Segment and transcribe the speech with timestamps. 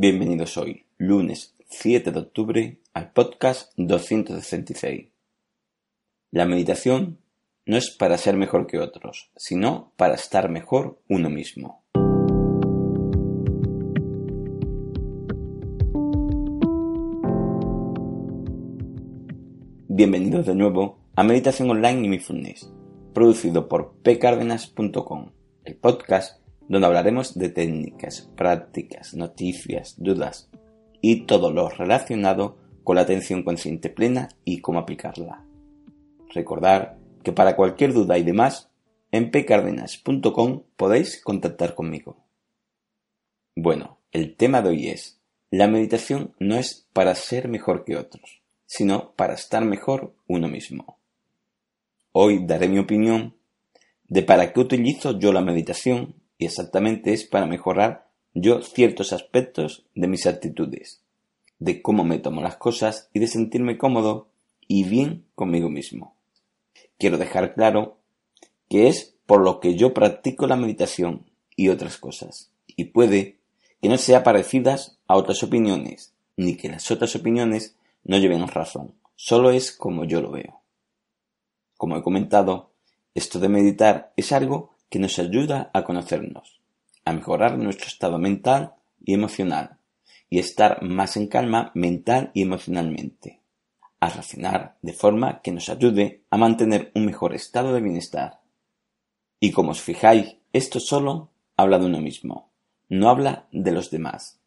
[0.00, 5.08] Bienvenidos hoy, lunes 7 de octubre, al podcast 266.
[6.30, 7.18] La meditación
[7.66, 11.82] no es para ser mejor que otros, sino para estar mejor uno mismo.
[19.88, 22.72] Bienvenidos de nuevo a Meditación Online y Mindfulness,
[23.12, 25.32] producido por pcardenas.com,
[25.64, 30.50] el podcast donde hablaremos de técnicas, prácticas, noticias, dudas
[31.00, 35.44] y todo lo relacionado con la atención consciente plena y cómo aplicarla.
[36.34, 38.70] Recordar que para cualquier duda y demás,
[39.10, 42.24] en pcardenas.com podéis contactar conmigo.
[43.56, 48.42] Bueno, el tema de hoy es, la meditación no es para ser mejor que otros,
[48.66, 50.98] sino para estar mejor uno mismo.
[52.12, 53.36] Hoy daré mi opinión
[54.08, 59.84] de para qué utilizo yo la meditación y exactamente es para mejorar yo ciertos aspectos
[59.94, 61.02] de mis actitudes,
[61.58, 64.28] de cómo me tomo las cosas y de sentirme cómodo
[64.68, 66.14] y bien conmigo mismo.
[66.98, 67.98] Quiero dejar claro
[68.68, 73.38] que es por lo que yo practico la meditación y otras cosas, y puede
[73.82, 78.94] que no sea parecidas a otras opiniones, ni que las otras opiniones no lleven razón,
[79.16, 80.60] solo es como yo lo veo.
[81.76, 82.70] Como he comentado,
[83.14, 86.60] esto de meditar es algo que nos ayuda a conocernos,
[87.04, 89.78] a mejorar nuestro estado mental y emocional,
[90.30, 93.40] y estar más en calma mental y emocionalmente,
[94.00, 98.40] a racionar de forma que nos ayude a mantener un mejor estado de bienestar.
[99.40, 102.50] Y como os fijáis, esto solo habla de uno mismo,
[102.88, 104.40] no habla de los demás.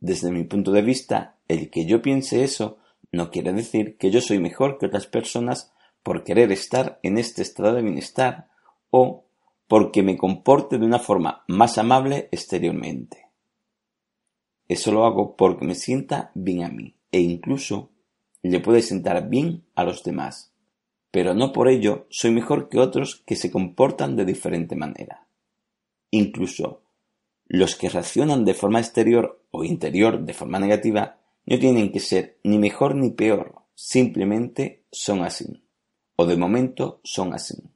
[0.00, 2.78] Desde mi punto de vista, el que yo piense eso
[3.12, 7.42] no quiere decir que yo soy mejor que otras personas por querer estar en este
[7.42, 8.48] estado de bienestar
[8.90, 9.24] o
[9.70, 13.28] porque me comporte de una forma más amable exteriormente.
[14.66, 17.92] Eso lo hago porque me sienta bien a mí e incluso
[18.42, 20.52] le puede sentar bien a los demás,
[21.12, 25.28] pero no por ello soy mejor que otros que se comportan de diferente manera.
[26.10, 26.82] Incluso
[27.46, 32.40] los que reaccionan de forma exterior o interior de forma negativa no tienen que ser
[32.42, 35.62] ni mejor ni peor, simplemente son así,
[36.16, 37.70] o de momento son así.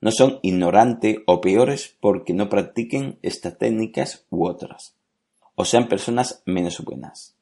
[0.00, 4.94] No son ignorantes o peores porque no practiquen estas técnicas u otras,
[5.54, 7.34] o sean personas menos buenas,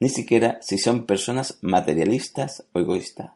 [0.00, 3.30] ni siquiera si son personas materialistas o egoístas.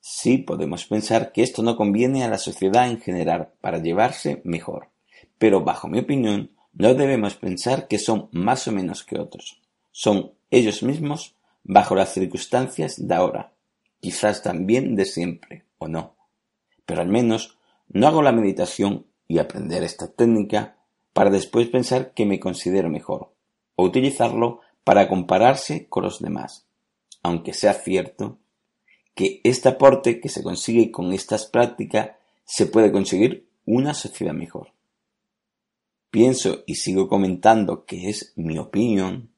[0.00, 4.90] Sí podemos pensar que esto no conviene a la sociedad en general para llevarse mejor,
[5.38, 9.60] pero bajo mi opinión no debemos pensar que son más o menos que otros.
[9.90, 11.34] Son ellos mismos
[11.64, 13.52] bajo las circunstancias de ahora,
[14.00, 16.14] quizás también de siempre, o no
[16.86, 17.58] pero al menos
[17.88, 20.76] no hago la meditación y aprender esta técnica
[21.12, 23.32] para después pensar que me considero mejor,
[23.76, 26.66] o utilizarlo para compararse con los demás,
[27.22, 28.38] aunque sea cierto
[29.14, 32.10] que este aporte que se consigue con estas prácticas
[32.44, 34.72] se puede conseguir una sociedad mejor.
[36.10, 39.30] Pienso y sigo comentando que es mi opinión,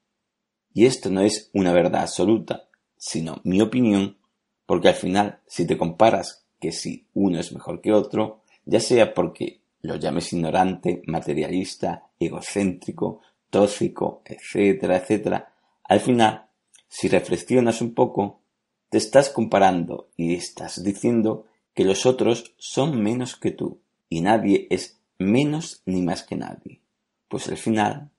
[0.73, 2.69] y esto no es una verdad absoluta,
[2.99, 4.19] sino mi opinión,
[4.67, 9.15] porque al final, si te comparas que si uno es mejor que otro, ya sea
[9.15, 15.55] porque lo llames ignorante, materialista, egocéntrico, tóxico, etcétera, etcétera,
[15.85, 16.47] al final,
[16.89, 18.41] si reflexionas un poco,
[18.89, 23.79] te estás comparando y estás diciendo que los otros son menos que tú
[24.09, 26.81] y nadie es menos ni más que nadie.
[27.29, 28.11] Pues al final,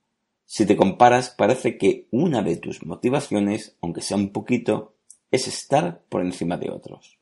[0.45, 4.93] si te comparas, parece que una de tus motivaciones, aunque sea un poquito,
[5.31, 7.17] es estar por encima de otros.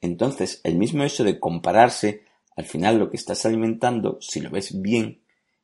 [0.00, 2.24] Entonces, el mismo hecho de compararse,
[2.56, 5.20] al final lo que estás alimentando, si lo ves bien,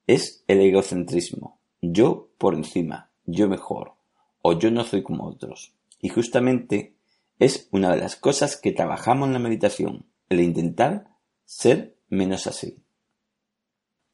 [0.06, 1.58] es el egocentrismo.
[1.80, 3.94] Yo por encima, yo mejor,
[4.42, 5.72] o yo no soy como otros.
[6.00, 6.94] Y justamente
[7.38, 11.08] es una de las cosas que trabajamos en la meditación, el intentar
[11.44, 12.78] ser menos así.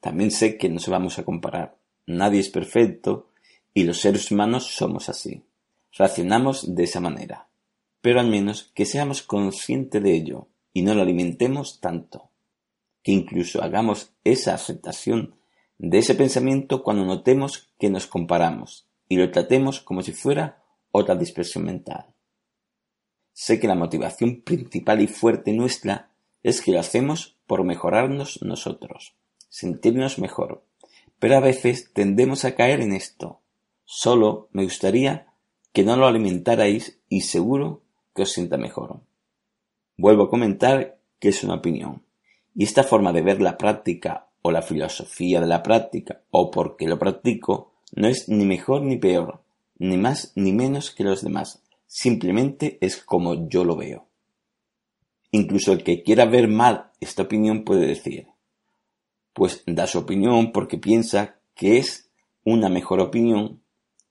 [0.00, 1.76] También sé que no se vamos a comparar.
[2.06, 3.28] Nadie es perfecto
[3.74, 5.44] y los seres humanos somos así.
[5.92, 7.48] Racionamos de esa manera
[8.02, 12.30] pero al menos que seamos conscientes de ello y no lo alimentemos tanto,
[13.02, 15.36] que incluso hagamos esa aceptación
[15.78, 21.14] de ese pensamiento cuando notemos que nos comparamos y lo tratemos como si fuera otra
[21.14, 22.06] dispersión mental.
[23.32, 26.10] Sé que la motivación principal y fuerte nuestra
[26.42, 29.14] es que lo hacemos por mejorarnos nosotros,
[29.48, 30.64] sentirnos mejor,
[31.18, 33.40] pero a veces tendemos a caer en esto.
[33.84, 35.32] Solo me gustaría
[35.72, 37.82] que no lo alimentarais y seguro
[38.14, 39.00] que os sienta mejor.
[39.96, 42.02] Vuelvo a comentar que es una opinión,
[42.54, 46.86] y esta forma de ver la práctica o la filosofía de la práctica o porque
[46.86, 49.40] lo practico no es ni mejor ni peor,
[49.78, 54.06] ni más ni menos que los demás, simplemente es como yo lo veo.
[55.30, 58.28] Incluso el que quiera ver mal esta opinión puede decir,
[59.32, 62.10] pues da su opinión porque piensa que es
[62.44, 63.62] una mejor opinión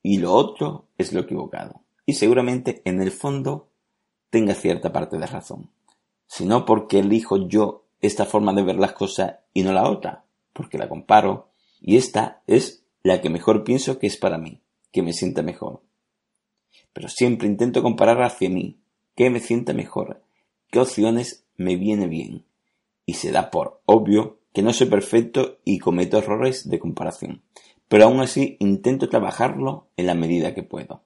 [0.02, 1.84] y lo otro es lo equivocado.
[2.06, 3.71] Y seguramente en el fondo
[4.32, 5.70] tenga cierta parte de razón.
[6.26, 10.24] Sino porque elijo yo esta forma de ver las cosas y no la otra,
[10.54, 11.50] porque la comparo
[11.80, 14.62] y esta es la que mejor pienso que es para mí,
[14.92, 15.82] que me sienta mejor.
[16.94, 18.80] Pero siempre intento comparar hacia mí,
[19.16, 20.22] qué me sienta mejor,
[20.70, 22.46] qué opciones me viene bien.
[23.06, 27.42] Y se da por obvio que no soy perfecto y cometo errores de comparación,
[27.88, 31.04] pero aún así intento trabajarlo en la medida que puedo.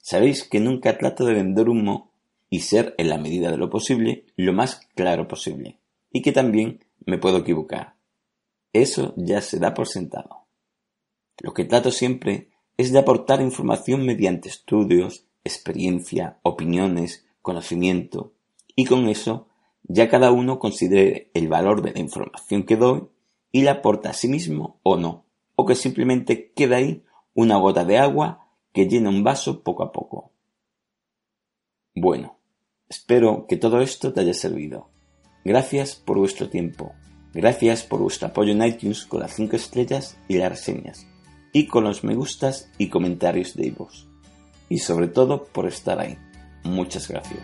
[0.00, 2.10] Sabéis que nunca trato de vender humo
[2.50, 5.80] y ser en la medida de lo posible lo más claro posible,
[6.12, 7.96] y que también me puedo equivocar.
[8.72, 10.46] Eso ya se da por sentado.
[11.40, 18.34] Lo que trato siempre es de aportar información mediante estudios, experiencia, opiniones, conocimiento,
[18.74, 19.48] y con eso
[19.84, 23.08] ya cada uno considere el valor de la información que doy
[23.52, 27.04] y la aporta a sí mismo o no, o que simplemente queda ahí
[27.34, 30.32] una gota de agua que llena un vaso poco a poco.
[31.96, 32.38] Bueno,
[32.88, 34.88] espero que todo esto te haya servido.
[35.44, 36.92] Gracias por vuestro tiempo.
[37.32, 41.06] Gracias por vuestro apoyo en iTunes con las 5 estrellas y las reseñas,
[41.52, 44.06] y con los me gustas y comentarios de iVoox.
[44.68, 46.18] Y sobre todo por estar ahí.
[46.64, 47.40] Muchas gracias.